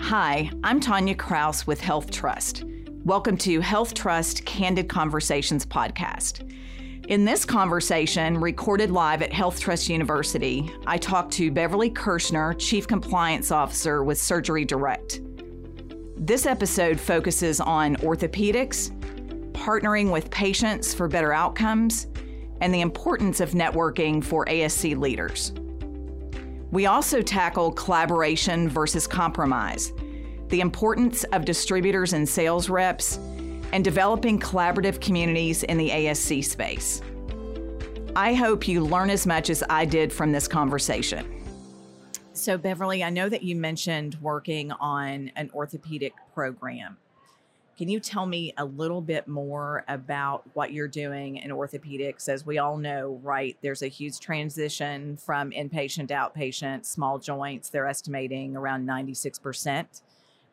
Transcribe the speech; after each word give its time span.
Hi, 0.00 0.50
I'm 0.64 0.80
Tanya 0.80 1.14
Kraus 1.14 1.66
with 1.66 1.80
Health 1.80 2.10
Trust. 2.10 2.64
Welcome 3.04 3.36
to 3.38 3.60
Health 3.60 3.92
Trust 3.92 4.44
Candid 4.46 4.88
Conversations 4.88 5.66
podcast. 5.66 6.50
In 7.08 7.24
this 7.24 7.44
conversation, 7.44 8.38
recorded 8.38 8.90
live 8.90 9.20
at 9.20 9.32
Health 9.32 9.60
Trust 9.60 9.88
University, 9.88 10.70
I 10.86 10.96
talked 10.96 11.32
to 11.32 11.50
Beverly 11.50 11.90
Kirschner, 11.90 12.54
Chief 12.54 12.86
Compliance 12.86 13.50
Officer 13.50 14.02
with 14.02 14.18
Surgery 14.18 14.64
Direct. 14.64 15.20
This 16.16 16.46
episode 16.46 16.98
focuses 16.98 17.60
on 17.60 17.96
orthopedics, 17.96 18.90
partnering 19.52 20.10
with 20.10 20.30
patients 20.30 20.94
for 20.94 21.08
better 21.08 21.32
outcomes, 21.34 22.06
and 22.62 22.72
the 22.72 22.80
importance 22.80 23.40
of 23.40 23.50
networking 23.50 24.24
for 24.24 24.46
ASC 24.46 24.98
leaders. 24.98 25.52
We 26.70 26.84
also 26.84 27.22
tackle 27.22 27.72
collaboration 27.72 28.68
versus 28.68 29.06
compromise, 29.06 29.92
the 30.48 30.60
importance 30.60 31.24
of 31.32 31.46
distributors 31.46 32.12
and 32.12 32.28
sales 32.28 32.68
reps, 32.68 33.18
and 33.72 33.82
developing 33.82 34.38
collaborative 34.38 35.00
communities 35.00 35.62
in 35.62 35.78
the 35.78 35.88
ASC 35.88 36.44
space. 36.44 37.00
I 38.14 38.34
hope 38.34 38.68
you 38.68 38.84
learn 38.84 39.10
as 39.10 39.26
much 39.26 39.48
as 39.48 39.62
I 39.70 39.84
did 39.84 40.12
from 40.12 40.32
this 40.32 40.48
conversation. 40.48 41.34
So, 42.32 42.58
Beverly, 42.58 43.02
I 43.02 43.10
know 43.10 43.28
that 43.28 43.42
you 43.42 43.56
mentioned 43.56 44.16
working 44.20 44.70
on 44.72 45.32
an 45.36 45.50
orthopedic 45.54 46.12
program. 46.34 46.98
Can 47.78 47.88
you 47.88 48.00
tell 48.00 48.26
me 48.26 48.52
a 48.58 48.64
little 48.64 49.00
bit 49.00 49.28
more 49.28 49.84
about 49.86 50.42
what 50.54 50.72
you're 50.72 50.88
doing 50.88 51.36
in 51.36 51.52
orthopedics? 51.52 52.28
As 52.28 52.44
we 52.44 52.58
all 52.58 52.76
know, 52.76 53.20
right, 53.22 53.56
there's 53.62 53.82
a 53.82 53.86
huge 53.86 54.18
transition 54.18 55.16
from 55.16 55.52
inpatient 55.52 56.08
to 56.08 56.14
outpatient, 56.14 56.84
small 56.84 57.20
joints. 57.20 57.68
They're 57.68 57.86
estimating 57.86 58.56
around 58.56 58.84
96% 58.84 60.02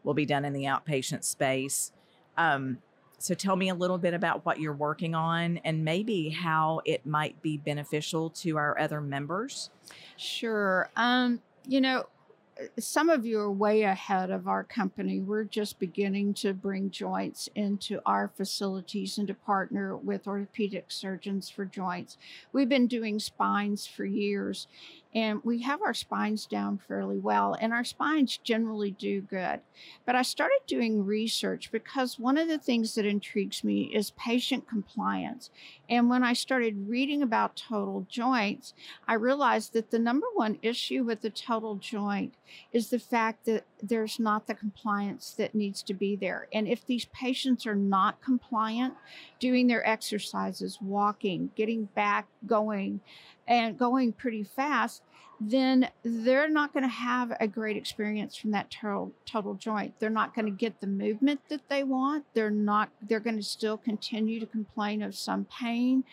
will 0.04 0.14
be 0.14 0.28
done 0.28 0.46
in 0.46 0.54
the 0.54 0.66
outpatient 0.66 1.24
space. 1.24 1.92
Um, 2.38 2.77
so 3.18 3.34
tell 3.34 3.55
me 3.55 3.70
a 3.70 3.76
little 3.76 3.98
bit 3.98 4.14
about 4.14 4.46
what 4.46 4.60
you're 4.60 4.74
working 4.74 5.16
on 5.16 5.58
and 5.64 5.84
maybe 5.84 6.30
how 6.30 6.82
it 6.86 7.08
might 7.08 7.42
be 7.42 7.58
beneficial 7.58 8.30
to 8.30 8.58
our 8.58 8.80
other 8.80 9.02
members. 9.02 9.71
Sure. 10.16 10.92
Um, 10.96 11.42
you 11.68 11.82
know, 11.82 12.05
some 12.80 13.10
of 13.10 13.26
you 13.26 13.40
are 13.40 13.52
way 13.52 13.84
ahead 13.84 14.32
of 14.32 14.48
our 14.48 14.64
company. 14.64 15.20
We're 15.20 15.44
just 15.44 15.80
beginning 15.80 16.36
to 16.36 16.54
bring 16.54 16.90
joints 16.90 17.50
into 17.56 18.00
our 18.06 18.32
facilities 18.36 19.18
and 19.18 19.28
to 19.28 19.34
partner 19.34 19.98
with 19.98 20.28
orthopedic 20.28 20.86
surgeons 20.90 21.50
for 21.50 21.66
joints. 21.66 22.18
We've 22.54 22.70
been 22.70 22.88
doing 22.88 23.20
spines 23.20 23.86
for 23.86 24.06
years 24.06 24.68
and 25.16 25.40
we 25.46 25.62
have 25.62 25.82
our 25.82 25.94
spines 25.94 26.46
down 26.46 26.77
fairly 26.77 27.18
well 27.18 27.55
and 27.62 27.71
our 27.71 27.85
spines 27.85 28.38
generally 28.44 28.91
do 28.91 29.21
good. 29.21 29.62
But 30.05 30.16
I 30.16 30.24
started 30.24 30.60
doing 30.68 31.05
research 31.05 31.71
because 31.71 32.20
one 32.20 32.38
of 32.38 32.49
the 32.49 32.58
things 32.58 32.96
that 32.96 33.05
intrigues 33.05 33.63
me 33.63 33.84
is 33.96 34.12
patient 34.12 34.68
compliance. 34.68 35.49
And 35.90 36.10
when 36.10 36.24
I 36.24 36.34
started 36.34 36.90
reading 36.90 37.21
about 37.21 37.55
total 37.55 38.05
joints, 38.10 38.74
I 39.08 39.13
realized 39.13 39.71
that 39.74 39.90
the 39.90 39.99
number 39.99 40.27
one 40.34 40.60
issue 40.62 41.04
with 41.04 41.21
the 41.21 41.30
total 41.30 41.76
joint 41.76 42.34
is 42.74 42.90
the 42.90 42.99
fact 42.99 43.46
that 43.46 43.63
there's 43.82 44.20
not 44.20 44.48
the 44.48 44.54
compliance 44.54 45.32
that 45.38 45.55
needs 45.55 45.82
to 45.84 45.93
be 45.93 46.18
there. 46.18 46.48
And 46.52 46.68
if 46.68 46.86
these 46.86 47.05
patients 47.05 47.66
are 47.66 47.76
not 47.76 48.21
compliant, 48.21 48.96
doing 49.40 49.68
their 49.68 49.88
exercises, 49.88 50.80
walking, 50.82 51.52
getting 51.55 51.86
back 51.96 52.27
going, 52.48 53.01
and 53.48 53.77
going 53.77 54.12
pretty 54.13 54.43
fast, 54.43 55.04
then 55.40 55.90
they're 56.04 56.49
not 56.49 56.71
going 56.74 56.84
to 56.84 56.90
have 56.90 57.34
a 57.40 57.48
great 57.48 57.76
experience 57.76 58.35
from 58.35 58.52
that 58.52 58.71
total, 58.71 59.12
total 59.26 59.54
joint. 59.54 59.93
They're 59.99 60.10
not 60.10 60.34
going 60.34 60.46
to 60.46 60.52
get 60.52 60.79
the 60.79 60.87
movement 60.87 61.41
that 61.49 61.68
they 61.70 61.84
want. 61.84 62.26
They're 62.34 62.49
not, 62.49 62.90
they're 63.02 63.20
going 63.20 63.35
to 63.35 63.43
still 63.43 63.77
continue 63.77 64.40
to 64.40 64.46
complain 64.46 65.02
of 65.02 65.16
some 65.16 65.46
pain. 65.46 66.06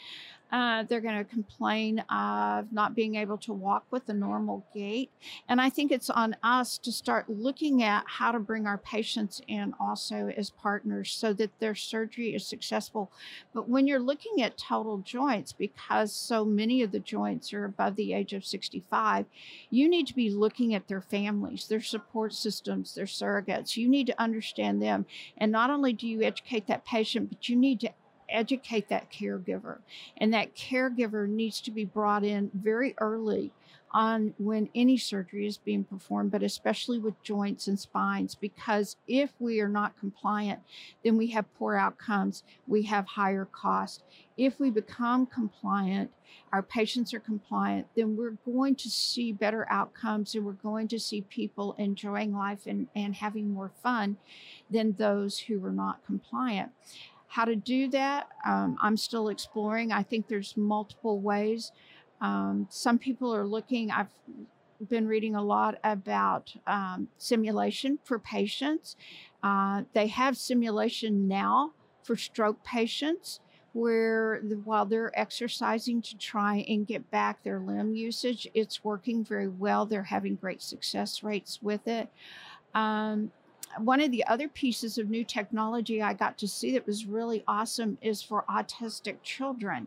Uh, 0.52 0.82
they're 0.82 1.00
going 1.00 1.16
to 1.16 1.24
complain 1.24 2.00
of 2.10 2.70
not 2.72 2.94
being 2.94 3.14
able 3.14 3.38
to 3.38 3.54
walk 3.54 3.86
with 3.90 4.06
a 4.10 4.12
normal 4.12 4.66
gait. 4.74 5.10
And 5.48 5.60
I 5.62 5.70
think 5.70 5.90
it's 5.90 6.10
on 6.10 6.36
us 6.42 6.76
to 6.78 6.92
start 6.92 7.30
looking 7.30 7.82
at 7.82 8.04
how 8.06 8.32
to 8.32 8.38
bring 8.38 8.66
our 8.66 8.76
patients 8.76 9.40
in 9.48 9.72
also 9.80 10.28
as 10.36 10.50
partners 10.50 11.10
so 11.10 11.32
that 11.32 11.58
their 11.58 11.74
surgery 11.74 12.34
is 12.34 12.46
successful. 12.46 13.10
But 13.54 13.66
when 13.66 13.86
you're 13.86 13.98
looking 13.98 14.42
at 14.42 14.58
total 14.58 14.98
joints, 14.98 15.52
because 15.52 16.12
so 16.12 16.44
many 16.44 16.82
of 16.82 16.92
the 16.92 17.00
joints 17.00 17.54
are 17.54 17.64
above 17.64 17.96
the 17.96 18.12
age 18.12 18.34
of 18.34 18.44
65, 18.44 19.24
you 19.70 19.88
need 19.88 20.06
to 20.08 20.14
be 20.14 20.28
looking 20.28 20.74
at 20.74 20.86
their 20.86 21.00
families, 21.00 21.66
their 21.66 21.80
support 21.80 22.34
systems, 22.34 22.94
their 22.94 23.06
surrogates. 23.06 23.78
You 23.78 23.88
need 23.88 24.06
to 24.08 24.22
understand 24.22 24.82
them. 24.82 25.06
And 25.38 25.50
not 25.50 25.70
only 25.70 25.94
do 25.94 26.06
you 26.06 26.22
educate 26.22 26.66
that 26.66 26.84
patient, 26.84 27.30
but 27.30 27.48
you 27.48 27.56
need 27.56 27.80
to 27.80 27.90
educate 28.32 28.88
that 28.88 29.10
caregiver. 29.10 29.78
And 30.16 30.32
that 30.34 30.54
caregiver 30.54 31.28
needs 31.28 31.60
to 31.62 31.70
be 31.70 31.84
brought 31.84 32.24
in 32.24 32.50
very 32.54 32.94
early 32.98 33.52
on 33.92 34.34
when 34.38 34.68
any 34.74 34.96
surgery 34.96 35.46
is 35.46 35.58
being 35.58 35.84
performed, 35.84 36.30
but 36.30 36.42
especially 36.42 36.98
with 36.98 37.22
joints 37.22 37.68
and 37.68 37.78
spines, 37.78 38.34
because 38.34 38.96
if 39.06 39.30
we 39.38 39.60
are 39.60 39.68
not 39.68 39.98
compliant, 39.98 40.60
then 41.04 41.16
we 41.16 41.26
have 41.28 41.52
poor 41.54 41.76
outcomes, 41.76 42.42
we 42.66 42.82
have 42.82 43.06
higher 43.06 43.44
cost. 43.44 44.02
If 44.36 44.58
we 44.58 44.70
become 44.70 45.26
compliant, 45.26 46.10
our 46.52 46.62
patients 46.62 47.12
are 47.12 47.20
compliant, 47.20 47.86
then 47.94 48.16
we're 48.16 48.36
going 48.46 48.76
to 48.76 48.88
see 48.88 49.32
better 49.32 49.66
outcomes 49.70 50.34
and 50.34 50.44
we're 50.44 50.52
going 50.52 50.88
to 50.88 50.98
see 50.98 51.22
people 51.22 51.74
enjoying 51.78 52.34
life 52.34 52.66
and, 52.66 52.88
and 52.96 53.14
having 53.14 53.50
more 53.50 53.72
fun 53.82 54.16
than 54.70 54.94
those 54.98 55.38
who 55.38 55.64
are 55.64 55.72
not 55.72 56.04
compliant. 56.06 56.70
How 57.32 57.46
to 57.46 57.56
do 57.56 57.88
that, 57.88 58.28
um, 58.44 58.76
I'm 58.82 58.98
still 58.98 59.28
exploring. 59.28 59.90
I 59.90 60.02
think 60.02 60.28
there's 60.28 60.54
multiple 60.54 61.18
ways. 61.18 61.72
Um, 62.20 62.66
some 62.68 62.98
people 62.98 63.34
are 63.34 63.46
looking, 63.46 63.90
I've 63.90 64.12
been 64.86 65.06
reading 65.06 65.34
a 65.34 65.42
lot 65.42 65.78
about 65.82 66.52
um, 66.66 67.08
simulation 67.16 67.98
for 68.04 68.18
patients. 68.18 68.96
Uh, 69.42 69.84
they 69.94 70.08
have 70.08 70.36
simulation 70.36 71.26
now 71.26 71.72
for 72.02 72.16
stroke 72.16 72.62
patients 72.64 73.40
where 73.72 74.42
the, 74.44 74.56
while 74.56 74.84
they're 74.84 75.18
exercising 75.18 76.02
to 76.02 76.18
try 76.18 76.66
and 76.68 76.86
get 76.86 77.10
back 77.10 77.42
their 77.42 77.60
limb 77.60 77.94
usage, 77.94 78.46
it's 78.52 78.84
working 78.84 79.24
very 79.24 79.48
well. 79.48 79.86
They're 79.86 80.02
having 80.02 80.34
great 80.34 80.60
success 80.60 81.22
rates 81.22 81.60
with 81.62 81.88
it. 81.88 82.10
Um, 82.74 83.32
one 83.78 84.00
of 84.00 84.10
the 84.10 84.26
other 84.26 84.48
pieces 84.48 84.98
of 84.98 85.08
new 85.08 85.24
technology 85.24 86.02
I 86.02 86.14
got 86.14 86.38
to 86.38 86.48
see 86.48 86.72
that 86.72 86.86
was 86.86 87.06
really 87.06 87.42
awesome 87.46 87.98
is 88.02 88.22
for 88.22 88.44
autistic 88.48 89.22
children. 89.22 89.86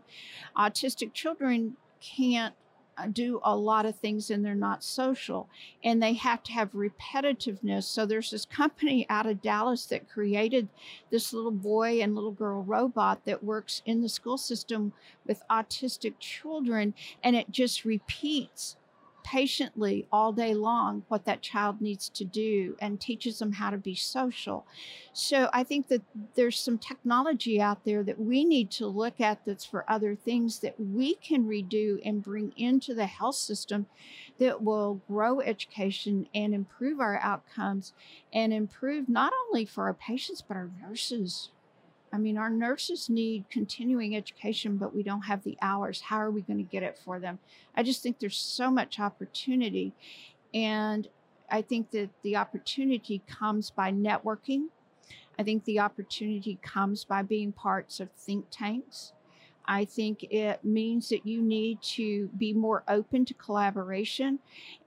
Autistic 0.57 1.13
children 1.13 1.78
can't 2.01 2.56
uh, 2.97 3.07
do 3.07 3.41
a 3.44 3.56
lot 3.56 3.85
of 3.85 3.96
things 3.96 4.29
and 4.29 4.46
they're 4.46 4.56
not 4.56 4.84
social 4.84 5.50
and 5.84 6.01
they 6.01 6.13
have 6.13 6.41
to 6.44 6.53
have 6.53 6.72
repetitiveness. 6.72 7.84
So 7.84 8.06
there's 8.06 8.31
this 8.31 8.46
company 8.46 9.06
out 9.09 9.25
of 9.25 9.41
Dallas 9.41 9.85
that 9.88 10.09
created 10.09 10.69
this 11.12 11.34
little 11.34 11.52
boy 11.52 12.02
and 12.02 12.16
little 12.16 12.31
girl 12.31 12.63
robot 12.63 13.25
that 13.25 13.44
works 13.44 13.81
in 13.85 14.02
the 14.02 14.09
school 14.09 14.38
system 14.38 14.94
with 15.28 15.44
autistic 15.50 16.13
children 16.19 16.94
and 17.23 17.35
it 17.35 17.52
just 17.52 17.84
repeats 17.84 18.78
patiently 19.25 20.08
all 20.12 20.31
day 20.31 20.53
long 20.53 21.03
what 21.08 21.25
that 21.25 21.41
child 21.41 21.81
needs 21.81 22.09
to 22.09 22.24
do 22.24 22.78
and 22.80 23.02
teaches 23.02 23.40
them 23.40 23.53
how 23.53 23.72
to 23.72 23.78
be 23.78 23.96
social. 23.96 24.68
So 25.13 25.50
I 25.52 25.63
think 25.63 25.88
that 25.88 26.03
there's 26.36 26.59
some 26.59 26.78
technology 26.78 27.59
out 27.59 27.84
there 27.85 28.03
that 28.03 28.19
we 28.19 28.46
need 28.46 28.69
to 28.72 28.85
look 28.85 29.19
at 29.19 29.44
that's 29.44 29.66
for 29.66 29.84
other 29.90 30.16
things 30.16 30.59
that 30.59 30.80
we 30.80 31.16
can 31.16 31.46
redo 31.46 32.00
and 32.06 32.24
bring 32.24 32.53
into 32.56 32.94
the 32.94 33.08
health 33.08 33.35
system 33.35 33.88
that 34.38 34.62
will 34.62 35.02
grow 35.08 35.41
education 35.41 36.28
and 36.35 36.53
improve 36.53 37.00
our 37.00 37.19
outcomes 37.24 37.94
and 38.32 38.53
improve 38.53 39.09
not 39.09 39.34
only 39.47 39.66
for 39.66 39.85
our 39.85 39.94
patients 39.96 40.44
but 40.47 40.55
our 40.55 40.70
nurses 40.79 41.50
I 42.16 42.17
mean, 42.17 42.38
our 42.38 42.50
nurses 42.50 43.09
need 43.09 43.44
continuing 43.50 44.16
education, 44.16 44.78
but 44.78 44.96
we 44.96 45.03
don't 45.03 45.23
have 45.23 45.44
the 45.44 45.58
hours. 45.62 46.00
How 46.00 46.16
are 46.16 46.32
we 46.32 46.44
going 46.44 46.59
to 46.59 46.64
get 46.64 46.82
it 46.82 46.97
for 46.97 47.20
them? 47.20 47.40
I 47.76 47.84
just 47.84 48.02
think 48.02 48.20
there's 48.20 48.38
so 48.38 48.72
much 48.72 49.02
opportunity. 49.02 49.94
And 50.53 51.09
I 51.52 51.62
think 51.62 51.91
that 51.91 52.09
the 52.23 52.38
opportunity 52.38 53.22
comes 53.28 53.70
by 53.70 53.91
networking. 53.91 54.67
I 55.38 55.44
think 55.44 55.66
the 55.66 55.82
opportunity 55.82 56.58
comes 56.62 57.03
by 57.03 57.22
being 57.22 57.52
parts 57.52 58.00
of 58.00 58.09
think 58.14 58.46
tanks. 58.50 59.12
I 59.67 59.84
think 59.84 60.23
it 60.23 60.64
means 60.64 61.09
that 61.09 61.26
you 61.26 61.41
need 61.41 61.82
to 61.82 62.29
be 62.38 62.53
more 62.53 62.84
open 62.88 63.26
to 63.26 63.34
collaboration 63.34 64.40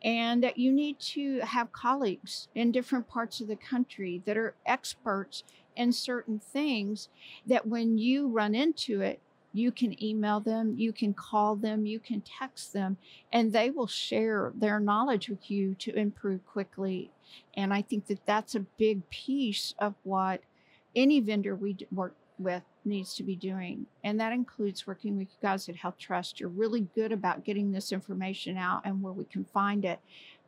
and 0.03 0.43
that 0.43 0.57
you 0.57 0.73
need 0.73 0.99
to 1.01 1.41
have 1.41 1.73
colleagues 1.73 2.49
in 2.55 2.73
different 2.73 3.07
parts 3.07 3.41
of 3.41 3.49
the 3.49 3.57
country 3.57 4.23
that 4.25 4.39
are 4.39 4.55
experts 4.65 5.43
in 5.79 5.93
certain 5.93 6.41
things 6.41 7.09
that 7.47 7.67
when 7.67 7.97
you 7.97 8.29
run 8.29 8.55
into 8.55 9.01
it, 9.01 9.21
You 9.53 9.73
can 9.73 10.01
email 10.03 10.41
them, 10.41 10.75
you 10.77 10.93
can 10.93 11.15
call 11.15 11.57
them, 11.57 11.87
you 11.87 11.99
can 11.99 12.21
text 12.21 12.73
them, 12.73 12.99
and 13.33 13.53
they 13.53 13.71
will 13.71 13.87
share 13.87 14.53
their 14.55 14.79
knowledge 14.79 15.29
with 15.29 15.51
you 15.51 15.75
to 15.81 15.95
improve 15.97 16.47
quickly. 16.47 17.11
And 17.55 17.73
I 17.73 17.83
think 17.83 18.07
that 18.09 18.25
that's 18.27 18.55
a 18.55 18.61
big 18.61 19.09
piece 19.09 19.75
of 19.79 19.95
what 20.03 20.43
any 20.95 21.21
vendor 21.21 21.55
we 21.55 21.77
work 21.91 22.15
with 22.39 22.63
needs 22.85 23.15
to 23.15 23.23
be 23.23 23.37
doing. 23.37 23.87
And 24.05 24.21
that 24.21 24.33
includes 24.33 24.87
working 24.87 25.17
with 25.17 25.29
you 25.29 25.39
guys 25.43 25.69
at 25.69 25.77
Health 25.77 25.99
Trust. 25.99 26.39
You're 26.39 26.49
really 26.51 26.87
good 26.95 27.11
about 27.11 27.45
getting 27.45 27.73
this 27.73 27.91
information 27.91 28.57
out 28.57 28.83
and 28.85 29.03
where 29.03 29.13
we 29.13 29.25
can 29.25 29.45
find 29.45 29.85
it. 29.85 29.99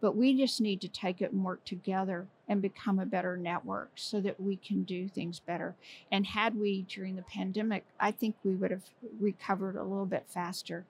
But 0.00 0.16
we 0.16 0.36
just 0.36 0.60
need 0.60 0.80
to 0.80 0.88
take 0.88 1.20
it 1.20 1.32
and 1.32 1.44
work 1.44 1.64
together 1.64 2.26
and 2.48 2.62
become 2.62 2.98
a 2.98 3.06
better 3.06 3.36
network 3.36 3.90
so 3.96 4.20
that 4.20 4.40
we 4.40 4.56
can 4.56 4.82
do 4.82 5.08
things 5.08 5.40
better. 5.40 5.74
And 6.10 6.26
had 6.26 6.58
we 6.58 6.82
during 6.82 7.16
the 7.16 7.22
pandemic, 7.22 7.84
I 7.98 8.10
think 8.10 8.36
we 8.42 8.54
would 8.54 8.70
have 8.70 8.84
recovered 9.20 9.76
a 9.76 9.84
little 9.84 10.06
bit 10.06 10.24
faster. 10.28 10.86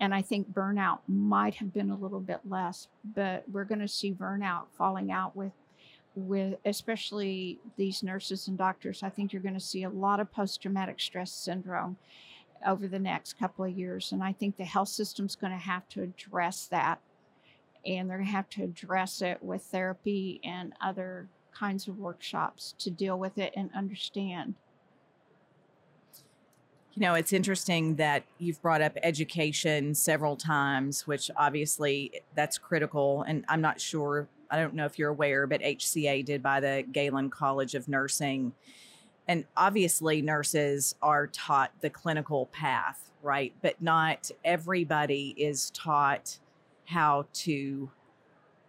And 0.00 0.14
I 0.14 0.22
think 0.22 0.52
burnout 0.52 1.00
might 1.06 1.56
have 1.56 1.72
been 1.72 1.90
a 1.90 1.96
little 1.96 2.20
bit 2.20 2.40
less, 2.48 2.88
but 3.14 3.44
we're 3.50 3.64
going 3.64 3.80
to 3.80 3.88
see 3.88 4.12
burnout 4.12 4.64
falling 4.76 5.12
out 5.12 5.36
with 5.36 5.52
with 6.16 6.58
especially 6.64 7.58
these 7.76 8.02
nurses 8.02 8.48
and 8.48 8.56
doctors, 8.56 9.02
I 9.02 9.10
think 9.10 9.32
you're 9.32 9.42
going 9.42 9.54
to 9.54 9.60
see 9.60 9.82
a 9.82 9.90
lot 9.90 10.20
of 10.20 10.32
post 10.32 10.62
traumatic 10.62 11.00
stress 11.00 11.32
syndrome 11.32 11.96
over 12.66 12.86
the 12.86 12.98
next 12.98 13.38
couple 13.38 13.64
of 13.64 13.76
years. 13.76 14.12
And 14.12 14.22
I 14.22 14.32
think 14.32 14.56
the 14.56 14.64
health 14.64 14.88
system's 14.88 15.36
going 15.36 15.52
to 15.52 15.58
have 15.58 15.88
to 15.90 16.02
address 16.02 16.66
that. 16.66 17.00
And 17.86 18.08
they're 18.08 18.18
going 18.18 18.26
to 18.26 18.32
have 18.32 18.50
to 18.50 18.64
address 18.64 19.22
it 19.22 19.42
with 19.42 19.62
therapy 19.62 20.40
and 20.44 20.72
other 20.80 21.28
kinds 21.52 21.88
of 21.88 21.98
workshops 21.98 22.74
to 22.78 22.90
deal 22.90 23.18
with 23.18 23.38
it 23.38 23.52
and 23.56 23.70
understand. 23.74 24.54
You 26.94 27.00
know, 27.00 27.14
it's 27.14 27.32
interesting 27.32 27.96
that 27.96 28.24
you've 28.38 28.62
brought 28.62 28.80
up 28.80 28.96
education 29.02 29.94
several 29.94 30.36
times, 30.36 31.06
which 31.06 31.30
obviously 31.36 32.22
that's 32.36 32.56
critical. 32.56 33.24
And 33.26 33.44
I'm 33.48 33.60
not 33.60 33.80
sure 33.80 34.28
I 34.50 34.58
don't 34.58 34.74
know 34.74 34.84
if 34.84 34.98
you're 34.98 35.10
aware, 35.10 35.48
but 35.48 35.60
HCA 35.60 36.24
did 36.24 36.42
buy 36.42 36.60
the 36.60 36.84
Galen 36.92 37.30
College 37.30 37.74
of 37.74 37.88
Nursing. 37.88 38.52
And 39.26 39.46
obviously, 39.56 40.22
nurses 40.22 40.94
are 41.02 41.26
taught 41.26 41.72
the 41.80 41.90
clinical 41.90 42.46
path, 42.46 43.10
right? 43.22 43.52
But 43.62 43.82
not 43.82 44.30
everybody 44.44 45.34
is 45.36 45.70
taught 45.70 46.38
how 46.86 47.26
to 47.32 47.90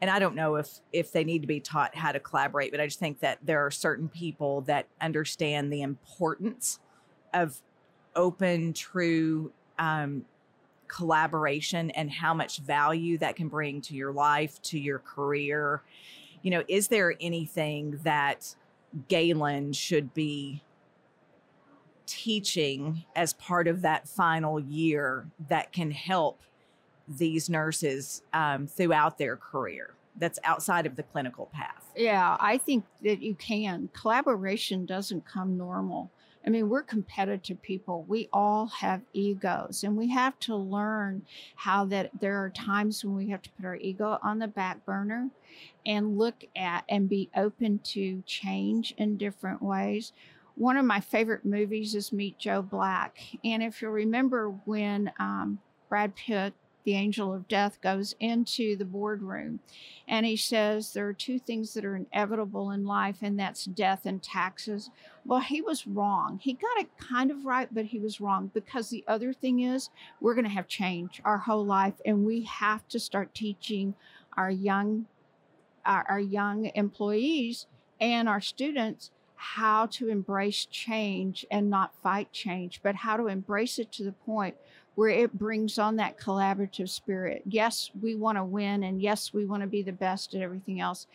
and 0.02 0.12
I 0.12 0.20
don't 0.20 0.36
know 0.36 0.56
if 0.56 0.82
if 0.92 1.12
they 1.12 1.24
need 1.24 1.42
to 1.42 1.48
be 1.48 1.60
taught 1.60 1.96
how 1.96 2.12
to 2.12 2.20
collaborate, 2.20 2.72
but 2.72 2.80
I 2.80 2.86
just 2.86 3.00
think 3.00 3.22
that 3.22 3.40
there 3.42 3.66
are 3.66 3.72
certain 3.72 4.10
people 4.10 4.62
that 4.62 4.88
understand 5.02 5.72
the 5.72 5.82
importance 5.82 6.80
of 7.34 7.62
open, 8.16 8.74
true 8.74 9.52
um, 9.80 10.26
collaboration 10.88 11.90
and 11.92 12.12
how 12.12 12.34
much 12.34 12.60
value 12.60 13.18
that 13.18 13.36
can 13.36 13.48
bring 13.48 13.82
to 13.82 13.96
your 13.96 14.12
life, 14.12 14.62
to 14.64 14.80
your 14.80 15.00
career. 15.00 15.82
You 16.42 16.52
know, 16.52 16.64
is 16.68 16.88
there 16.88 17.16
anything 17.20 18.00
that 18.04 18.56
Galen 19.08 19.74
should 19.74 20.14
be 20.14 20.62
teaching 22.06 23.06
as 23.16 23.34
part 23.34 23.68
of 23.68 23.82
that 23.82 24.08
final 24.08 24.60
year 24.60 25.28
that 25.50 25.72
can 25.72 25.92
help 25.92 26.42
these 27.08 27.50
nurses 27.50 28.22
um, 28.34 28.68
throughout 28.68 29.18
their 29.18 29.38
career 29.38 29.94
that's 30.18 30.40
outside 30.44 30.86
of 30.86 30.96
the 30.96 31.04
clinical 31.04 31.50
path? 31.54 31.84
Yeah, 31.96 32.38
I 32.40 32.58
think 32.58 32.86
that 33.04 33.22
you 33.22 33.36
can. 33.36 33.90
Collaboration 33.94 34.86
doesn't 34.86 35.26
come 35.26 35.58
normal. 35.58 36.12
I 36.46 36.52
mean, 36.52 36.70
we're 36.70 36.84
competitive 36.84 37.62
people. 37.64 38.06
We 38.08 38.30
all 38.32 38.68
have 38.68 39.02
egos, 39.14 39.84
and 39.84 39.98
we 39.98 40.10
have 40.10 40.38
to 40.42 40.56
learn 40.56 41.26
how 41.56 41.86
that 41.86 42.12
there 42.20 42.44
are 42.44 42.52
times 42.52 43.04
when 43.04 43.16
we 43.16 43.30
have 43.30 43.42
to 43.42 43.50
put 43.52 43.66
our 43.66 43.76
ego 43.78 44.20
on 44.22 44.38
the 44.38 44.48
back 44.48 44.86
burner 44.86 45.30
and 45.86 46.20
look 46.20 46.44
at 46.56 46.84
and 46.88 47.10
be 47.10 47.32
open 47.36 47.80
to 47.86 48.22
change 48.28 48.94
in 48.98 49.18
different 49.18 49.62
ways. 49.62 50.14
One 50.54 50.78
of 50.78 50.86
my 50.86 51.00
favorite 51.00 51.46
movies 51.46 51.96
is 51.96 52.14
Meet 52.14 52.38
Joe 52.38 52.62
Black. 52.62 53.18
And 53.44 53.64
if 53.64 53.82
you 53.82 53.90
remember 53.90 54.52
when 54.66 55.12
um, 55.20 55.60
Brad 55.90 56.16
Pitt 56.16 56.54
the 56.86 56.96
angel 56.96 57.34
of 57.34 57.48
death 57.48 57.82
goes 57.82 58.16
into 58.20 58.76
the 58.78 58.86
boardroom 58.86 59.60
and 60.08 60.26
he 60.26 60.38
says 60.38 60.94
there 60.94 61.08
are 61.08 61.14
two 61.14 61.40
things 61.40 61.74
that 61.74 61.86
are 61.86 61.96
inevitable 61.96 62.70
in 62.72 62.86
life, 62.86 63.18
and 63.22 63.40
that's 63.40 63.66
death 63.66 64.06
and 64.06 64.22
taxes. 64.22 64.92
Well, 65.26 65.40
he 65.40 65.62
was 65.62 65.88
wrong. 65.88 66.40
He 66.42 66.54
got 66.54 66.78
it 66.78 66.96
kind 66.98 67.32
of 67.32 67.46
right, 67.46 67.68
but 67.72 67.86
he 67.86 68.00
was 68.00 68.22
wrong 68.22 68.52
because 68.54 68.90
the 68.90 69.04
other 69.08 69.34
thing 69.34 69.62
is 69.62 69.90
we're 70.22 70.36
going 70.36 70.46
to 70.46 70.52
have 70.52 70.68
change 70.68 71.22
our 71.26 71.40
whole 71.40 71.66
life, 71.66 71.96
and 72.06 72.26
we 72.26 72.44
have 72.44 72.88
to 72.90 73.00
start 73.00 73.34
teaching 73.34 73.96
our 74.38 74.52
young 74.52 75.08
our, 75.86 76.20
young 76.20 76.72
employees 76.74 77.68
and 78.02 78.28
our 78.28 78.42
students 78.42 79.12
how 79.36 79.86
to 79.86 80.10
embrace 80.10 80.66
change 80.66 81.46
and 81.52 81.70
not 81.70 81.94
fight 82.02 82.32
change, 82.32 82.80
but 82.82 82.96
how 82.96 83.16
to 83.16 83.28
embrace 83.28 83.78
it 83.78 83.92
to 83.92 84.04
the 84.04 84.12
point 84.12 84.56
where 84.96 85.10
it 85.10 85.38
brings 85.38 85.78
on 85.78 85.98
that 85.98 86.18
collaborative 86.18 86.90
spirit. 86.90 87.44
Yes, 87.46 87.92
we 88.02 88.16
want 88.16 88.38
to 88.38 88.44
win, 88.44 88.84
and 88.84 89.02
yes, 89.02 89.34
we 89.34 89.46
want 89.46 89.62
to 89.62 89.68
be 89.68 89.82
the 89.84 89.92
best 89.92 90.34
at 90.34 90.42
everything 90.42 90.80
else, 90.80 91.08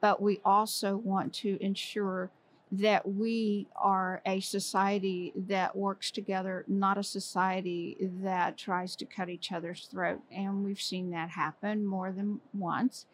but 0.00 0.22
we 0.22 0.40
also 0.44 0.96
want 0.96 1.32
to 1.34 1.58
ensure 1.60 2.30
that 2.70 3.08
we 3.08 3.66
are 3.76 4.20
a 4.26 4.40
society 4.40 5.32
that 5.34 5.74
works 5.74 6.10
together, 6.10 6.64
not 6.68 6.98
a 6.98 7.02
society 7.02 7.96
that 8.22 8.58
tries 8.58 8.94
to 8.94 9.06
cut 9.06 9.30
each 9.30 9.52
other's 9.52 9.88
throat. 9.90 10.20
And 10.30 10.64
we've 10.64 10.80
seen 10.80 11.10
that 11.10 11.30
happen 11.30 11.86
more 11.86 12.12
than 12.12 12.40
once. 12.52 13.06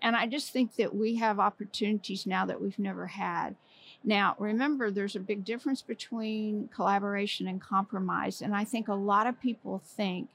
And 0.00 0.16
I 0.16 0.26
just 0.26 0.50
think 0.50 0.76
that 0.76 0.94
we 0.94 1.16
have 1.16 1.38
opportunities 1.38 2.26
now 2.26 2.46
that 2.46 2.60
we've 2.60 2.78
never 2.78 3.06
had. 3.06 3.56
Now, 4.04 4.34
remember, 4.38 4.90
there's 4.90 5.16
a 5.16 5.20
big 5.20 5.44
difference 5.44 5.80
between 5.82 6.68
collaboration 6.74 7.46
and 7.46 7.60
compromise. 7.60 8.42
And 8.42 8.54
I 8.54 8.64
think 8.64 8.88
a 8.88 8.94
lot 8.94 9.26
of 9.26 9.40
people 9.40 9.80
think 9.84 10.28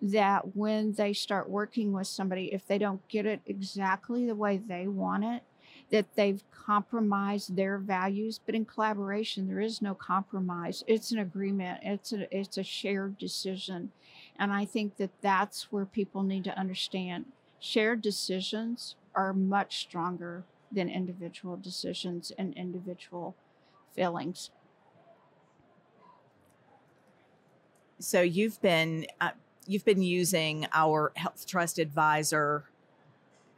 that 0.00 0.56
when 0.56 0.92
they 0.92 1.12
start 1.12 1.50
working 1.50 1.92
with 1.92 2.06
somebody, 2.06 2.52
if 2.52 2.66
they 2.66 2.78
don't 2.78 3.06
get 3.08 3.26
it 3.26 3.40
exactly 3.46 4.26
the 4.26 4.34
way 4.34 4.56
they 4.56 4.88
want 4.88 5.24
it, 5.24 5.42
that 5.90 6.06
they've 6.14 6.42
compromised 6.50 7.56
their 7.56 7.76
values. 7.76 8.40
But 8.44 8.54
in 8.54 8.64
collaboration, 8.64 9.48
there 9.48 9.60
is 9.60 9.82
no 9.82 9.94
compromise. 9.94 10.84
It's 10.86 11.12
an 11.12 11.18
agreement. 11.18 11.80
It's 11.82 12.12
a 12.12 12.36
it's 12.36 12.58
a 12.58 12.62
shared 12.62 13.18
decision, 13.18 13.90
and 14.38 14.52
I 14.52 14.64
think 14.64 14.96
that 14.96 15.10
that's 15.20 15.72
where 15.72 15.84
people 15.84 16.22
need 16.22 16.44
to 16.44 16.58
understand 16.58 17.26
shared 17.58 18.00
decisions 18.00 18.94
are 19.14 19.32
much 19.32 19.80
stronger 19.80 20.44
than 20.72 20.88
individual 20.88 21.56
decisions 21.56 22.32
and 22.38 22.54
individual 22.56 23.34
feelings. 23.94 24.50
So 27.98 28.22
you've 28.22 28.60
been 28.62 29.06
uh, 29.20 29.30
you've 29.66 29.84
been 29.84 30.02
using 30.02 30.66
our 30.72 31.12
Health 31.16 31.46
Trust 31.46 31.78
Advisor 31.78 32.64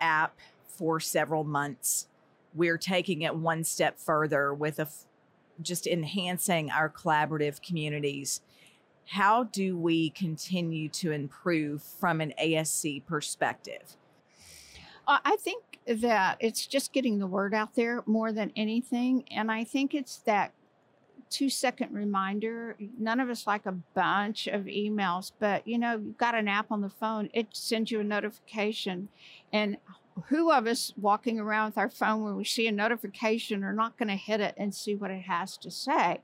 app 0.00 0.38
for 0.66 0.98
several 0.98 1.44
months. 1.44 2.08
We're 2.54 2.78
taking 2.78 3.22
it 3.22 3.36
one 3.36 3.64
step 3.64 3.98
further 3.98 4.52
with 4.52 4.78
a 4.78 4.82
f- 4.82 5.04
just 5.60 5.86
enhancing 5.86 6.70
our 6.70 6.90
collaborative 6.90 7.62
communities. 7.62 8.40
How 9.10 9.44
do 9.44 9.76
we 9.76 10.10
continue 10.10 10.88
to 10.90 11.12
improve 11.12 11.82
from 11.82 12.20
an 12.20 12.34
ASC 12.42 13.06
perspective? 13.06 13.96
I 15.06 15.36
think 15.38 15.64
that 15.86 16.36
it's 16.40 16.66
just 16.66 16.92
getting 16.92 17.18
the 17.18 17.26
word 17.26 17.54
out 17.54 17.74
there 17.74 18.02
more 18.06 18.32
than 18.32 18.52
anything. 18.54 19.24
And 19.30 19.50
I 19.50 19.64
think 19.64 19.94
it's 19.94 20.18
that 20.18 20.52
two 21.32 21.48
second 21.48 21.92
reminder. 21.92 22.76
None 22.98 23.18
of 23.18 23.30
us 23.30 23.46
like 23.46 23.66
a 23.66 23.72
bunch 23.72 24.46
of 24.46 24.62
emails, 24.64 25.32
but 25.38 25.66
you 25.66 25.78
know, 25.78 25.94
you've 25.94 26.18
got 26.18 26.34
an 26.34 26.46
app 26.46 26.70
on 26.70 26.82
the 26.82 26.90
phone, 26.90 27.30
it 27.32 27.48
sends 27.52 27.90
you 27.90 28.00
a 28.00 28.04
notification. 28.04 29.08
And 29.52 29.78
who 30.28 30.52
of 30.52 30.66
us 30.66 30.92
walking 31.00 31.40
around 31.40 31.70
with 31.70 31.78
our 31.78 31.88
phone 31.88 32.22
when 32.22 32.36
we 32.36 32.44
see 32.44 32.66
a 32.66 32.72
notification 32.72 33.64
are 33.64 33.72
not 33.72 33.96
going 33.96 34.08
to 34.08 34.14
hit 34.14 34.40
it 34.40 34.54
and 34.58 34.74
see 34.74 34.94
what 34.94 35.10
it 35.10 35.22
has 35.22 35.56
to 35.58 35.70
say? 35.70 36.20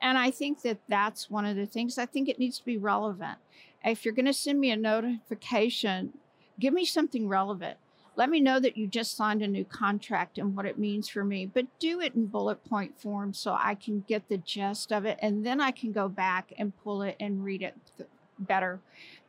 And 0.00 0.18
I 0.18 0.30
think 0.30 0.62
that 0.62 0.78
that's 0.86 1.30
one 1.30 1.46
of 1.46 1.56
the 1.56 1.66
things. 1.66 1.96
I 1.96 2.06
think 2.06 2.28
it 2.28 2.38
needs 2.38 2.58
to 2.58 2.64
be 2.64 2.76
relevant. 2.76 3.38
If 3.82 4.04
you're 4.04 4.14
going 4.14 4.26
to 4.26 4.34
send 4.34 4.60
me 4.60 4.70
a 4.70 4.76
notification, 4.76 6.12
give 6.60 6.74
me 6.74 6.84
something 6.84 7.26
relevant 7.26 7.78
let 8.14 8.28
me 8.28 8.40
know 8.40 8.60
that 8.60 8.76
you 8.76 8.86
just 8.86 9.16
signed 9.16 9.42
a 9.42 9.48
new 9.48 9.64
contract 9.64 10.38
and 10.38 10.54
what 10.54 10.66
it 10.66 10.78
means 10.78 11.08
for 11.08 11.24
me, 11.24 11.46
but 11.46 11.66
do 11.78 12.00
it 12.00 12.14
in 12.14 12.26
bullet 12.26 12.64
point 12.64 13.00
form 13.00 13.32
so 13.32 13.56
I 13.58 13.74
can 13.74 14.04
get 14.06 14.28
the 14.28 14.38
gist 14.38 14.92
of 14.92 15.04
it. 15.04 15.18
And 15.22 15.46
then 15.46 15.60
I 15.60 15.70
can 15.70 15.92
go 15.92 16.08
back 16.08 16.52
and 16.58 16.72
pull 16.82 17.02
it 17.02 17.16
and 17.18 17.44
read 17.44 17.62
it 17.62 17.74
better. 18.38 18.80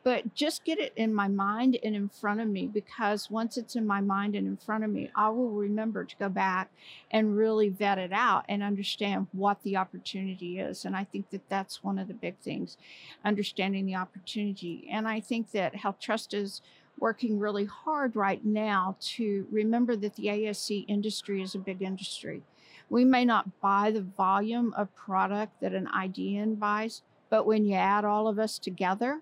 But 0.02 0.34
just 0.34 0.64
get 0.64 0.78
it 0.78 0.92
in 0.96 1.14
my 1.14 1.28
mind 1.28 1.78
and 1.82 1.96
in 1.96 2.10
front 2.10 2.40
of 2.40 2.48
me 2.48 2.66
because 2.66 3.30
once 3.30 3.56
it's 3.56 3.74
in 3.74 3.86
my 3.86 4.02
mind 4.02 4.34
and 4.34 4.46
in 4.46 4.58
front 4.58 4.84
of 4.84 4.90
me, 4.90 5.10
I 5.16 5.30
will 5.30 5.50
remember 5.50 6.04
to 6.04 6.16
go 6.16 6.28
back 6.28 6.70
and 7.10 7.36
really 7.36 7.70
vet 7.70 7.96
it 7.96 8.12
out 8.12 8.44
and 8.46 8.62
understand 8.62 9.28
what 9.32 9.62
the 9.62 9.78
opportunity 9.78 10.58
is. 10.58 10.84
And 10.84 10.94
I 10.94 11.04
think 11.04 11.30
that 11.30 11.48
that's 11.48 11.82
one 11.82 11.98
of 11.98 12.08
the 12.08 12.14
big 12.14 12.36
things, 12.40 12.76
understanding 13.24 13.86
the 13.86 13.94
opportunity. 13.94 14.86
And 14.90 15.08
I 15.08 15.20
think 15.20 15.52
that 15.52 15.76
health 15.76 16.00
trust 16.00 16.34
is 16.34 16.60
working 16.98 17.38
really 17.38 17.64
hard 17.64 18.16
right 18.16 18.44
now 18.44 18.96
to 19.00 19.46
remember 19.50 19.96
that 19.96 20.14
the 20.16 20.26
ASC 20.26 20.84
industry 20.88 21.42
is 21.42 21.54
a 21.54 21.58
big 21.58 21.82
industry. 21.82 22.42
We 22.90 23.04
may 23.04 23.24
not 23.24 23.60
buy 23.60 23.90
the 23.90 24.02
volume 24.02 24.74
of 24.76 24.94
product 24.94 25.60
that 25.60 25.74
an 25.74 25.88
IDN 25.94 26.58
buys, 26.58 27.02
but 27.30 27.46
when 27.46 27.64
you 27.64 27.74
add 27.74 28.04
all 28.04 28.28
of 28.28 28.38
us 28.38 28.58
together, 28.58 29.20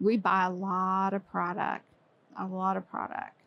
we 0.00 0.16
buy 0.16 0.44
a 0.44 0.50
lot 0.50 1.14
of 1.14 1.28
product, 1.30 1.84
a 2.38 2.46
lot 2.46 2.76
of 2.76 2.88
product. 2.88 3.40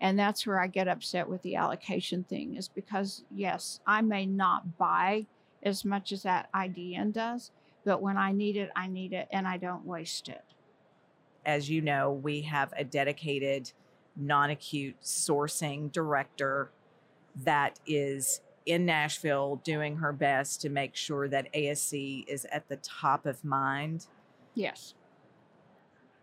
And 0.00 0.18
that's 0.18 0.46
where 0.46 0.60
I 0.60 0.66
get 0.66 0.88
upset 0.88 1.28
with 1.28 1.42
the 1.42 1.54
allocation 1.54 2.24
thing, 2.24 2.56
is 2.56 2.68
because, 2.68 3.22
yes, 3.34 3.78
I 3.86 4.02
may 4.02 4.26
not 4.26 4.76
buy 4.76 5.26
as 5.62 5.84
much 5.84 6.10
as 6.10 6.24
that 6.24 6.48
IDN 6.52 7.12
does, 7.12 7.52
but 7.84 8.02
when 8.02 8.16
I 8.16 8.32
need 8.32 8.56
it, 8.56 8.70
I 8.74 8.88
need 8.88 9.12
it 9.12 9.28
and 9.30 9.46
I 9.46 9.58
don't 9.58 9.86
waste 9.86 10.28
it. 10.28 10.42
As 11.44 11.68
you 11.68 11.80
know, 11.80 12.12
we 12.12 12.42
have 12.42 12.72
a 12.76 12.84
dedicated 12.84 13.72
non 14.16 14.50
acute 14.50 14.96
sourcing 15.02 15.90
director 15.90 16.70
that 17.44 17.78
is 17.86 18.40
in 18.66 18.84
Nashville 18.86 19.60
doing 19.64 19.96
her 19.96 20.12
best 20.12 20.60
to 20.60 20.68
make 20.68 20.94
sure 20.94 21.28
that 21.28 21.52
ASC 21.52 22.24
is 22.28 22.46
at 22.52 22.68
the 22.68 22.76
top 22.76 23.26
of 23.26 23.44
mind. 23.44 24.06
Yes. 24.54 24.94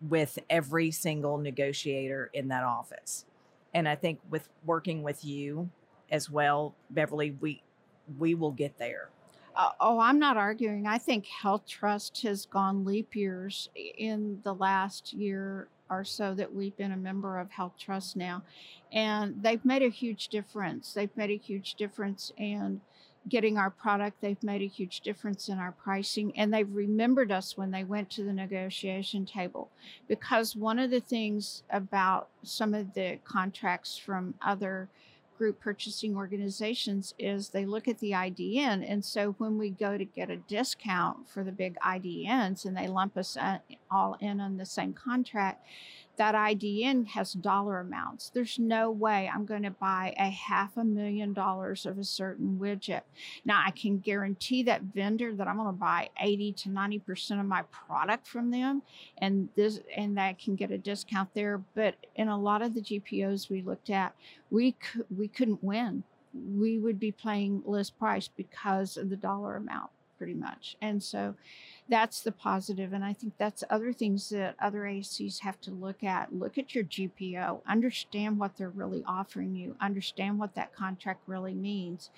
With 0.08 0.40
every 0.50 0.92
single 0.92 1.38
negotiator 1.38 2.30
in 2.34 2.48
that 2.50 2.64
office. 2.64 3.26
And 3.74 3.88
I 3.88 3.96
think 3.96 4.20
with 4.30 4.48
working 4.66 5.04
with 5.04 5.26
you 5.26 5.70
as 6.10 6.30
well, 6.30 6.76
Beverly, 6.90 7.32
we 7.40 7.62
we 8.18 8.34
will 8.34 8.52
get 8.52 8.78
there. 8.78 9.10
Uh, 9.56 9.72
oh, 9.80 10.00
I'm 10.00 10.20
not 10.20 10.38
arguing. 10.38 10.88
I 10.88 10.98
think 10.98 11.26
Health 11.26 11.66
Trust 11.68 12.22
has 12.22 12.46
gone 12.46 12.86
leap 12.86 13.16
years 13.16 13.70
in 13.76 14.40
the 14.44 14.54
last 14.54 15.14
year 15.14 15.68
or 15.90 16.04
so 16.04 16.34
that 16.36 16.54
we've 16.54 16.78
been 16.78 16.92
a 16.92 16.98
member 16.98 17.40
of 17.40 17.52
Health 17.52 17.74
Trust 17.78 18.16
now. 18.16 18.44
And 18.92 19.42
they've 19.42 19.64
made 19.66 19.82
a 19.82 19.90
huge 19.90 20.28
difference. 20.30 20.94
They've 20.94 21.16
made 21.16 21.32
a 21.32 21.38
huge 21.38 21.76
difference 21.76 22.32
in 22.38 22.82
getting 23.28 23.58
our 23.58 23.70
product. 23.70 24.22
They've 24.22 24.42
made 24.42 24.62
a 24.62 24.68
huge 24.68 25.02
difference 25.02 25.50
in 25.50 25.58
our 25.58 25.72
pricing. 25.72 26.32
And 26.38 26.54
they've 26.54 26.72
remembered 26.72 27.32
us 27.32 27.58
when 27.58 27.72
they 27.72 27.84
went 27.84 28.10
to 28.12 28.24
the 28.24 28.34
negotiation 28.34 29.26
table. 29.26 29.70
Because 30.08 30.56
one 30.56 30.80
of 30.80 30.92
the 30.92 31.02
things 31.02 31.64
about 31.70 32.30
some 32.44 32.74
of 32.74 32.94
the 32.94 33.20
contracts 33.26 33.98
from 33.98 34.36
other 34.42 34.90
group 35.40 35.60
purchasing 35.62 36.18
organizations 36.18 37.16
is 37.18 37.50
they 37.50 37.66
look 37.66 37.88
at 37.88 37.98
the 38.00 38.12
IDN. 38.12 38.86
And 38.88 39.04
so 39.04 39.32
when 39.40 39.58
we 39.58 39.70
go 39.70 39.98
to 39.98 40.04
get 40.06 40.30
a 40.30 40.36
discount 40.36 41.30
for 41.30 41.44
the 41.44 41.52
big 41.52 41.78
IDNs 41.80 42.66
and 42.66 42.78
they 42.78 42.88
lump 42.88 43.18
us 43.18 43.38
all 43.92 44.18
in 44.20 44.40
on 44.40 44.58
the 44.58 44.66
same 44.66 44.94
contract, 44.94 45.66
that 46.20 46.36
IDN 46.36 47.08
has 47.08 47.32
dollar 47.32 47.80
amounts. 47.80 48.30
There's 48.30 48.60
no 48.60 48.92
way 48.92 49.32
I'm 49.34 49.46
going 49.46 49.64
to 49.64 49.72
buy 49.72 50.14
a 50.18 50.30
half 50.30 50.76
a 50.76 50.84
million 50.84 51.32
dollars 51.32 51.86
of 51.86 51.98
a 51.98 52.04
certain 52.04 52.60
widget. 52.60 53.04
Now, 53.46 53.64
I 53.66 53.72
can 53.72 54.00
guarantee 54.00 54.62
that 54.64 54.82
vendor 54.82 55.34
that 55.34 55.48
I'm 55.48 55.56
going 55.56 55.68
to 55.68 55.72
buy 55.72 56.10
80 56.22 56.52
to 56.54 56.70
90% 56.70 57.40
of 57.40 57.46
my 57.46 57.62
product 57.72 58.28
from 58.28 58.52
them 58.52 58.82
and 59.20 59.48
this 59.56 59.80
and 59.96 60.18
that 60.18 60.40
can 60.40 60.56
get 60.56 60.72
a 60.72 60.78
discount 60.78 61.34
there, 61.34 61.62
but 61.74 61.96
in 62.16 62.28
a 62.28 62.38
lot 62.38 62.62
of 62.62 62.74
the 62.74 62.82
GPOs 62.82 63.50
we 63.50 63.62
looked 63.62 63.90
at, 63.90 64.14
we 64.52 64.76
we 65.16 65.30
couldn't 65.30 65.64
win. 65.64 66.04
We 66.34 66.80
would 66.80 67.00
be 67.00 67.14
playing 67.14 67.64
list 67.66 67.98
price 67.98 68.28
because 68.28 68.98
of 68.98 69.10
the 69.10 69.16
dollar 69.16 69.56
amount 69.56 69.90
pretty 70.20 70.34
much. 70.34 70.76
And 70.82 71.02
so 71.02 71.34
that's 71.90 72.22
the. 72.22 72.34
And 72.46 73.04
I 73.04 73.14
think 73.14 73.34
that's 73.38 73.64
other 73.70 73.92
things 73.92 74.30
that 74.30 74.56
other 74.60 74.82
ASCs 74.82 75.40
have 75.40 75.60
to 75.62 75.72
look 75.72 76.04
at. 76.04 76.34
Look 76.34 76.58
at 76.58 76.74
your 76.74 76.84
GPO, 76.84 77.62
understand 77.68 78.40
what 78.40 78.58
they're 78.58 78.70
really 78.70 79.04
offering 79.08 79.56
you, 79.56 79.76
understand 79.82 80.40
what 80.40 80.56
that 80.56 80.74
contract 80.74 81.22
really 81.28 81.54
means, 81.54 82.10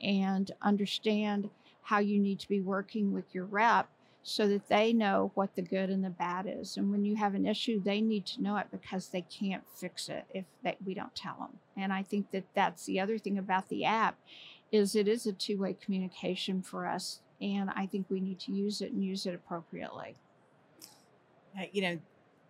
and 0.00 0.50
understand 0.62 1.50
how 1.82 1.98
you 1.98 2.18
need 2.18 2.38
to 2.40 2.48
be 2.48 2.60
working 2.60 3.12
with 3.12 3.34
your 3.34 3.44
rep 3.44 3.88
so 4.22 4.48
that 4.48 4.68
they 4.68 4.92
know 4.92 5.30
what 5.34 5.54
the 5.54 5.62
good 5.62 5.90
and 5.90 6.02
the 6.02 6.10
bad 6.10 6.46
is. 6.48 6.76
And 6.78 6.90
when 6.90 7.04
you 7.04 7.16
have 7.16 7.34
an 7.34 7.46
issue, 7.46 7.82
they 7.82 8.00
need 8.00 8.24
to 8.26 8.42
know 8.42 8.56
it 8.56 8.68
because 8.70 9.08
they 9.08 9.20
can't 9.22 9.64
fix 9.76 10.08
it 10.08 10.24
if 10.32 10.46
we 10.84 10.94
don't 10.94 11.14
tell 11.14 11.36
them. 11.38 11.58
And 11.76 11.92
I 11.92 12.02
think 12.02 12.30
that 12.30 12.44
that's 12.54 12.86
the 12.86 13.00
other 13.00 13.18
thing 13.18 13.36
about 13.36 13.68
the 13.68 13.84
app 13.84 14.18
is 14.72 14.96
it 14.96 15.06
is 15.06 15.26
a 15.26 15.32
two-way 15.32 15.74
communication 15.74 16.62
for 16.62 16.86
us 16.86 17.20
and 17.40 17.70
I 17.70 17.86
think 17.86 18.06
we 18.08 18.20
need 18.20 18.38
to 18.40 18.52
use 18.52 18.80
it 18.80 18.92
and 18.92 19.04
use 19.04 19.26
it 19.26 19.34
appropriately. 19.34 20.16
Uh, 21.58 21.64
you 21.72 21.82
know, 21.82 21.98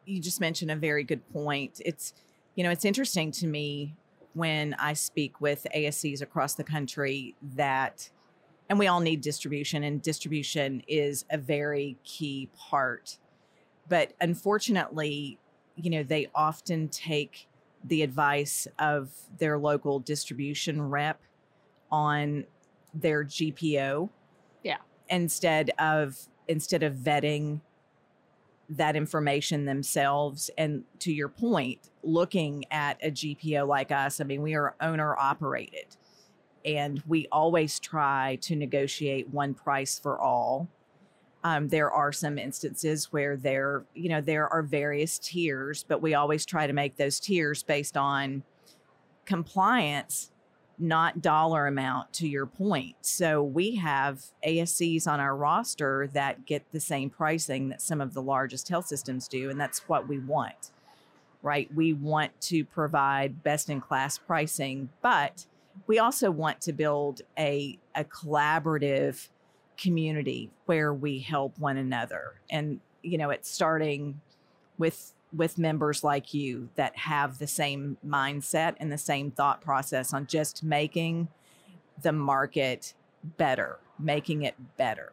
you 0.06 0.20
just 0.20 0.40
mentioned 0.40 0.70
a 0.70 0.76
very 0.76 1.04
good 1.04 1.26
point. 1.32 1.80
It's, 1.84 2.14
you 2.54 2.64
know, 2.64 2.70
it's 2.70 2.84
interesting 2.84 3.30
to 3.32 3.46
me 3.46 3.94
when 4.34 4.74
I 4.74 4.92
speak 4.92 5.40
with 5.40 5.66
ASCs 5.74 6.20
across 6.20 6.54
the 6.54 6.64
country 6.64 7.34
that, 7.54 8.10
and 8.68 8.78
we 8.78 8.86
all 8.86 9.00
need 9.00 9.20
distribution, 9.20 9.84
and 9.84 10.02
distribution 10.02 10.82
is 10.88 11.24
a 11.30 11.38
very 11.38 11.96
key 12.04 12.50
part. 12.56 13.18
But 13.88 14.12
unfortunately, 14.20 15.38
you 15.76 15.90
know, 15.90 16.02
they 16.02 16.28
often 16.34 16.88
take 16.88 17.48
the 17.84 18.02
advice 18.02 18.66
of 18.78 19.10
their 19.38 19.58
local 19.58 20.00
distribution 20.00 20.80
rep 20.82 21.20
on 21.90 22.44
their 22.94 23.24
GPO 23.24 24.08
instead 25.08 25.70
of 25.78 26.18
instead 26.48 26.82
of 26.82 26.94
vetting 26.94 27.60
that 28.68 28.96
information 28.96 29.66
themselves. 29.66 30.50
And 30.56 30.84
to 31.00 31.12
your 31.12 31.28
point 31.28 31.90
looking 32.02 32.64
at 32.70 32.98
a 33.02 33.10
gpo 33.10 33.66
like 33.66 33.90
us 33.90 34.20
i 34.20 34.24
mean 34.24 34.42
we 34.42 34.54
are 34.54 34.74
owner 34.80 35.16
operated 35.16 35.96
and 36.64 37.02
we 37.06 37.26
always 37.30 37.78
try 37.78 38.38
to 38.42 38.56
negotiate 38.56 39.28
one 39.28 39.54
price 39.54 39.98
for 39.98 40.18
all. 40.18 40.68
Um, 41.42 41.68
there 41.68 41.90
are 41.90 42.10
some 42.10 42.38
instances 42.38 43.12
where 43.12 43.36
there 43.36 43.84
you 43.94 44.08
know 44.08 44.22
there 44.22 44.48
are 44.48 44.62
various 44.62 45.18
tiers 45.18 45.84
but 45.86 46.00
we 46.00 46.14
always 46.14 46.46
try 46.46 46.66
to 46.66 46.72
make 46.72 46.96
those 46.96 47.20
tiers 47.20 47.62
based 47.62 47.98
on 47.98 48.42
compliance 49.26 50.30
not 50.78 51.22
dollar 51.22 51.66
amount 51.66 52.12
to 52.14 52.28
your 52.28 52.46
point. 52.46 52.96
So 53.02 53.42
we 53.42 53.76
have 53.76 54.24
ASCs 54.46 55.06
on 55.06 55.20
our 55.20 55.36
roster 55.36 56.08
that 56.12 56.46
get 56.46 56.70
the 56.72 56.80
same 56.80 57.10
pricing 57.10 57.68
that 57.68 57.82
some 57.82 58.00
of 58.00 58.14
the 58.14 58.22
largest 58.22 58.68
health 58.68 58.86
systems 58.86 59.28
do. 59.28 59.50
And 59.50 59.60
that's 59.60 59.88
what 59.88 60.08
we 60.08 60.18
want, 60.18 60.72
right? 61.42 61.72
We 61.74 61.92
want 61.92 62.38
to 62.42 62.64
provide 62.64 63.42
best 63.42 63.70
in 63.70 63.80
class 63.80 64.18
pricing, 64.18 64.88
but 65.02 65.46
we 65.86 65.98
also 65.98 66.30
want 66.30 66.60
to 66.62 66.72
build 66.72 67.22
a, 67.38 67.78
a 67.94 68.04
collaborative 68.04 69.28
community 69.76 70.50
where 70.66 70.94
we 70.94 71.18
help 71.18 71.58
one 71.58 71.76
another. 71.76 72.34
And, 72.50 72.80
you 73.02 73.18
know, 73.18 73.30
it's 73.30 73.50
starting 73.50 74.20
with 74.78 75.12
with 75.34 75.58
members 75.58 76.04
like 76.04 76.32
you 76.32 76.68
that 76.76 76.96
have 76.96 77.38
the 77.38 77.46
same 77.46 77.96
mindset 78.06 78.74
and 78.78 78.90
the 78.90 78.98
same 78.98 79.30
thought 79.30 79.60
process 79.60 80.12
on 80.12 80.26
just 80.26 80.62
making 80.62 81.28
the 82.02 82.12
market 82.12 82.94
better, 83.36 83.78
making 83.98 84.42
it 84.42 84.54
better. 84.76 85.12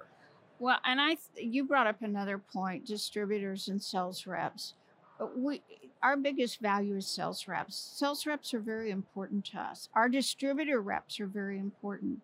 Well, 0.60 0.80
and 0.86 1.02
I 1.02 1.18
you 1.36 1.64
brought 1.64 1.88
up 1.88 2.02
another 2.02 2.38
point, 2.38 2.86
distributors 2.86 3.68
and 3.68 3.82
sales 3.82 4.28
reps. 4.28 4.76
Uh, 5.20 5.28
we 5.36 5.62
our 6.04 6.18
biggest 6.18 6.60
value 6.60 6.98
is 6.98 7.08
sales 7.08 7.48
reps. 7.48 7.76
Sales 7.76 8.26
reps 8.26 8.54
are 8.54 8.60
very 8.60 8.92
important 8.92 9.46
to 9.46 9.60
us. 9.60 9.90
Our 9.94 10.10
distributor 10.10 10.82
reps 10.82 11.20
are 11.20 11.28
very 11.28 11.60
important. 11.60 12.22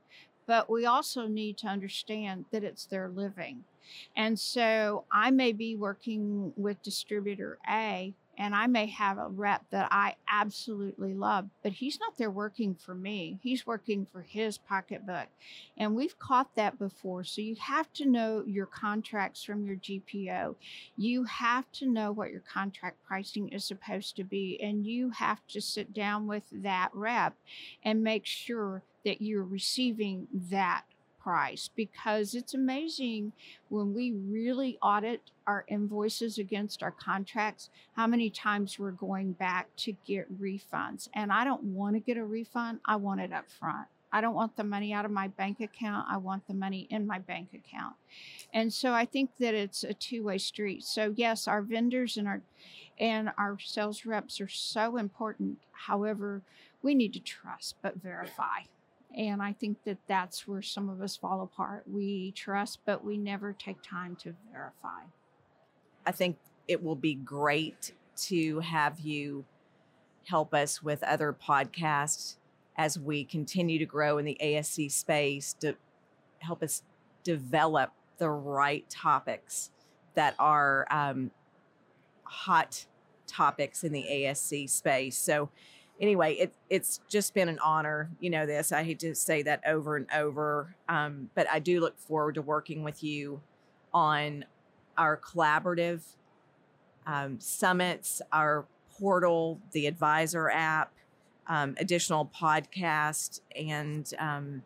But 0.47 0.69
we 0.69 0.85
also 0.85 1.27
need 1.27 1.57
to 1.57 1.67
understand 1.67 2.45
that 2.51 2.63
it's 2.63 2.85
their 2.85 3.09
living. 3.09 3.65
And 4.15 4.39
so 4.39 5.05
I 5.11 5.31
may 5.31 5.51
be 5.51 5.75
working 5.75 6.53
with 6.55 6.81
distributor 6.81 7.57
A 7.69 8.13
and 8.37 8.53
I 8.53 8.67
may 8.67 8.85
have 8.87 9.17
a 9.17 9.27
rep 9.29 9.63
that 9.71 9.87
I 9.91 10.15
absolutely 10.29 11.13
love, 11.13 11.49
but 11.63 11.71
he's 11.71 11.99
not 11.99 12.17
there 12.17 12.29
working 12.29 12.75
for 12.75 12.93
me. 12.93 13.39
He's 13.41 13.65
working 13.65 14.05
for 14.05 14.21
his 14.21 14.59
pocketbook. 14.59 15.27
And 15.75 15.95
we've 15.95 16.17
caught 16.19 16.53
that 16.55 16.77
before. 16.77 17.23
So 17.23 17.41
you 17.41 17.55
have 17.55 17.91
to 17.93 18.05
know 18.05 18.43
your 18.45 18.67
contracts 18.67 19.43
from 19.43 19.65
your 19.65 19.77
GPO. 19.77 20.55
You 20.95 21.23
have 21.23 21.71
to 21.73 21.87
know 21.87 22.11
what 22.11 22.29
your 22.29 22.41
contract 22.41 22.97
pricing 23.07 23.49
is 23.49 23.65
supposed 23.65 24.15
to 24.17 24.23
be. 24.23 24.59
And 24.61 24.85
you 24.85 25.09
have 25.09 25.45
to 25.47 25.59
sit 25.59 25.93
down 25.93 26.27
with 26.27 26.43
that 26.51 26.89
rep 26.93 27.33
and 27.83 28.03
make 28.03 28.25
sure 28.25 28.83
that 29.03 29.21
you're 29.21 29.43
receiving 29.43 30.27
that 30.33 30.83
price 31.27 31.69
because 31.75 32.33
it's 32.33 32.53
amazing 32.53 33.33
when 33.67 33.93
we 33.93 34.13
really 34.13 34.77
audit 34.81 35.19
our 35.45 35.65
invoices 35.67 36.37
against 36.37 36.81
our 36.81 36.91
contracts 36.91 37.69
how 37.97 38.07
many 38.07 38.29
times 38.29 38.79
we're 38.79 38.91
going 38.91 39.33
back 39.33 39.67
to 39.75 39.91
get 40.05 40.41
refunds 40.41 41.09
and 41.13 41.29
i 41.29 41.43
don't 41.43 41.63
want 41.63 41.93
to 41.93 41.99
get 41.99 42.15
a 42.15 42.23
refund 42.23 42.79
i 42.85 42.95
want 42.95 43.19
it 43.19 43.33
up 43.33 43.43
front 43.51 43.87
I 44.09 44.21
don't 44.21 44.35
want 44.35 44.55
the 44.55 44.63
money 44.63 44.93
out 44.93 45.03
of 45.03 45.11
my 45.11 45.27
bank 45.27 45.59
account. 45.59 46.07
I 46.09 46.15
want 46.15 46.47
the 46.47 46.53
money 46.53 46.87
in 46.89 47.05
my 47.05 47.19
bank 47.19 47.49
account. 47.53 47.95
And 48.53 48.71
so 48.71 48.93
I 48.93 49.03
think 49.03 49.31
that 49.41 49.53
it's 49.53 49.83
a 49.83 49.93
two-way 49.93 50.37
street. 50.37 50.85
So 50.85 51.13
yes, 51.17 51.45
our 51.45 51.61
vendors 51.61 52.15
and 52.15 52.25
our 52.25 52.41
and 52.97 53.31
our 53.37 53.59
sales 53.59 54.05
reps 54.05 54.39
are 54.39 54.47
so 54.47 54.95
important. 54.95 55.57
However, 55.73 56.41
we 56.81 56.95
need 56.95 57.11
to 57.15 57.19
trust 57.19 57.75
but 57.81 58.01
verify. 58.01 58.61
And 59.17 59.41
I 59.41 59.53
think 59.53 59.83
that 59.85 59.97
that's 60.07 60.47
where 60.47 60.61
some 60.61 60.89
of 60.89 61.01
us 61.01 61.17
fall 61.17 61.41
apart. 61.41 61.83
We 61.91 62.31
trust 62.33 62.79
but 62.85 63.03
we 63.03 63.17
never 63.17 63.51
take 63.51 63.81
time 63.81 64.15
to 64.17 64.35
verify. 64.51 65.05
I 66.05 66.11
think 66.11 66.37
it 66.67 66.83
will 66.83 66.95
be 66.95 67.15
great 67.15 67.93
to 68.27 68.59
have 68.59 68.99
you 68.99 69.43
help 70.25 70.53
us 70.53 70.83
with 70.83 71.03
other 71.03 71.33
podcasts 71.33 72.37
as 72.77 72.99
we 72.99 73.23
continue 73.23 73.79
to 73.79 73.85
grow 73.85 74.19
in 74.19 74.25
the 74.25 74.37
ASC 74.41 74.91
space 74.91 75.53
to 75.61 75.75
help 76.39 76.61
us 76.61 76.83
develop 77.23 77.91
the 78.19 78.29
right 78.29 78.87
topics 78.89 79.71
that 80.13 80.35
are 80.37 80.85
um, 80.91 81.31
hot 82.23 82.85
topics 83.25 83.83
in 83.83 83.91
the 83.91 84.05
ASC 84.09 84.69
space. 84.69 85.17
So, 85.17 85.49
anyway, 85.99 86.33
it, 86.33 86.53
it's 86.69 86.99
just 87.09 87.33
been 87.33 87.49
an 87.49 87.59
honor. 87.59 88.09
You 88.19 88.29
know, 88.29 88.45
this, 88.45 88.71
I 88.71 88.83
hate 88.83 88.99
to 88.99 89.15
say 89.15 89.41
that 89.43 89.61
over 89.65 89.95
and 89.95 90.07
over, 90.13 90.75
um, 90.89 91.29
but 91.35 91.47
I 91.51 91.59
do 91.59 91.79
look 91.79 91.99
forward 91.99 92.35
to 92.35 92.41
working 92.41 92.83
with 92.83 93.03
you 93.03 93.41
on 93.93 94.45
our 94.97 95.17
collaborative 95.17 96.01
um, 97.05 97.39
summits, 97.39 98.21
our 98.31 98.65
portal, 98.99 99.59
the 99.71 99.87
advisor 99.87 100.49
app, 100.49 100.91
um, 101.47 101.75
additional 101.79 102.29
podcast. 102.39 103.41
And 103.55 104.11
um, 104.19 104.63